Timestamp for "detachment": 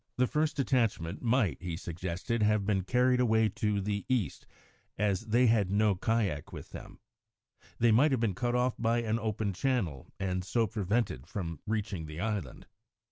0.57-1.21